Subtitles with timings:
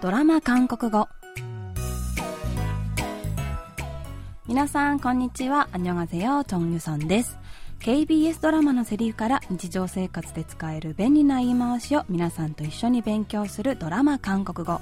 [0.00, 1.10] ドラマ韓国語。
[4.46, 5.68] 皆さんこんにちは。
[5.72, 7.36] 안녕하세요 チョンユソンです
[7.80, 14.80] KBS ドラマのセリフから日常生活で使える便利な言い回しを皆さんと一緒に勉強するドラマ韓国語。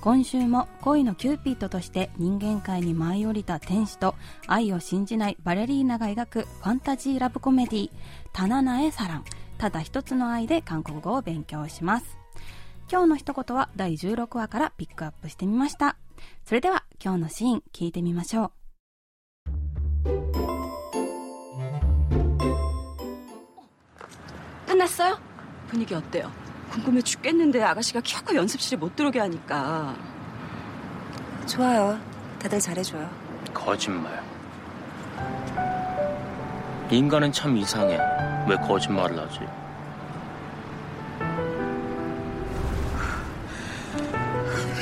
[0.00, 4.14] 今週も恋のキューピッドとして人間界に舞い降りた天使と
[4.46, 7.90] 愛を信じないバレリーナが描くファンタジーラブコメディー
[8.32, 9.24] 「단 하나의 사랑」
[9.58, 12.23] ただ一つの愛で韓国語を勉強します。
[12.93, 15.95] 今日の一言は第16話からピックアップしてみました
[16.45, 18.51] それでは今日のシーン聞いてみましょう
[24.79, 25.19] 끝났어요?
[25.67, 26.31] 분위기 어때요?
[26.71, 29.95] 궁금해 죽겠는데 아가씨가 겨우 연습실에 못 들어오게 하니까
[31.45, 31.99] 좋아요.
[32.39, 33.09] 다들 잘해줘요.
[33.53, 34.23] 거짓말.
[36.91, 37.99] 인간은 참 이상해.
[38.47, 39.41] 왜 거짓말을 하지?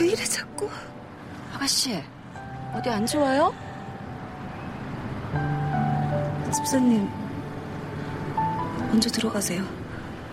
[0.03, 0.69] 왜 이래 자꾸?
[1.55, 2.03] 아가씨
[2.75, 3.55] 어디 안 좋아요?
[6.53, 7.09] 집사님
[8.91, 9.63] 먼저 들어가세요.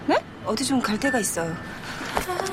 [0.08, 0.18] 네?
[0.44, 1.54] 어디 좀 갈 데가 있어요.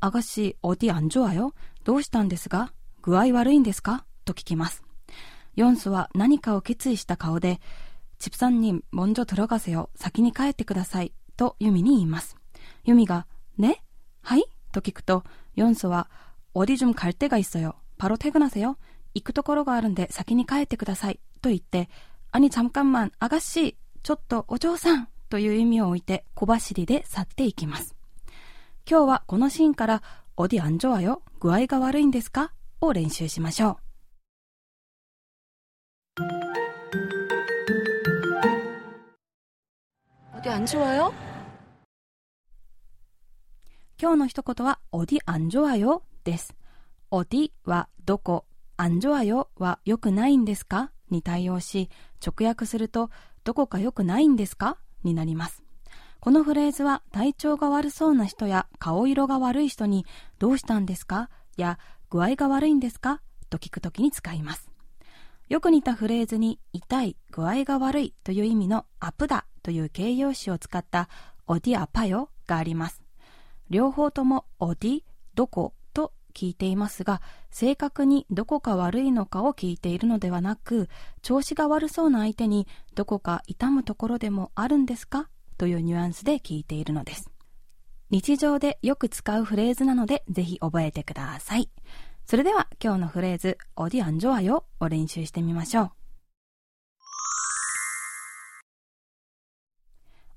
[0.00, 1.52] アガシ、어디안 좋아요?
[1.84, 4.82] どうしたんですが具合悪いんですかと聞きます。
[5.56, 7.60] ヨンソは何かを決意した顔で、
[8.18, 9.88] 집사님 먼저 들어가세요.
[9.96, 11.12] 先に帰ってください。
[11.38, 12.36] とユミに言います。
[12.84, 13.26] ユミが、
[13.58, 13.82] ね
[14.22, 15.24] はいと聞くと、
[15.54, 16.08] ヨンソは、
[16.54, 17.74] 어디 좀 갈 데가 있어요.
[17.98, 18.76] 바로 퇴근하세요.
[19.14, 21.20] 行くところがあるんで先に帰ってください。
[21.42, 21.88] と言って、
[22.32, 27.94] 아니 잠깐만アガシちょっとお嬢さんという意味を置いて小走りで去っていきます。
[28.88, 30.02] 今日はこのシーンから、
[30.36, 31.20] 어디안좋아요?
[31.40, 33.76] 具合が悪いんですかを練習しましょう。
[40.38, 41.12] 어디 안 좋아요?
[44.01, 46.55] 今日の一言は、おディアンジョアよです。
[47.11, 48.45] おディはどこ、
[48.77, 50.91] アンジョアよは良くないんですか？
[51.09, 51.89] に対応し、
[52.25, 53.09] 直訳すると、
[53.43, 54.77] どこか良くないんですか？
[55.03, 55.63] になります。
[56.21, 60.05] このフレーズは体調が悪そうな人や顔色が悪い人に
[60.37, 61.29] どうしたんですか？
[61.57, 61.77] や
[62.09, 63.19] 具合が悪いんですか？
[63.49, 64.71] と聞くときに使います。
[65.49, 71.09] よく似たフレーズに痛い、具合が悪いという意味のアプダという形容詞を使った
[71.47, 73.03] オディアパよがあります。
[73.69, 75.03] 両方ともおィ、
[75.35, 77.21] どこと聞いていますが、
[77.51, 80.89] 正確にどこか悪いのかを聞いているのではなく、
[81.21, 85.29] 調子が悪そうな相手にどこか痛むところでもあるんですか？
[85.57, 87.29] というニュアンスで聞いているのです。
[88.09, 91.69] 日常でよく使うフレーズなので、ぜひ覚えてください。
[92.25, 95.91] それでは今日のフレーズ、おィアンジョアよを練習してみましょう。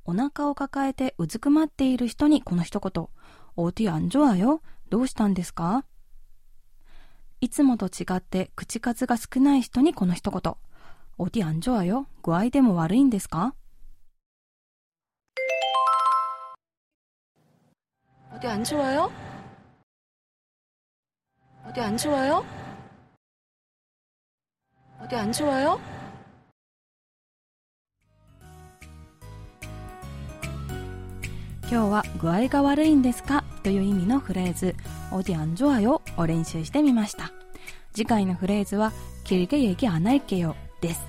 [0.04, 3.08] お腹を抱えてうずくまっている人にこの一言、
[3.56, 5.84] おティアンジョアよ、どうしたんですか
[7.40, 10.54] いつもと違って口数が少ない人にこの一言、
[11.18, 13.54] おティアンジョアよ、具合でも悪いんですか
[18.34, 19.10] おティアンジョアよ。
[21.68, 22.44] おティアンジョアよ。
[25.00, 25.91] おティアンジョアよ。
[31.71, 34.75] 今日は具合が悪いんですかという意味のフレーズ、
[35.11, 37.31] 어디안좋아요を練習してみました。
[37.93, 38.93] 次回のフレーズは、
[39.25, 41.01] 길게얘기안할게요です。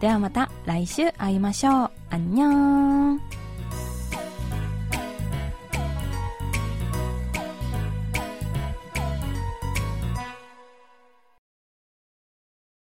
[0.00, 1.90] ではまた来週会いましょう。
[2.10, 3.20] 안녕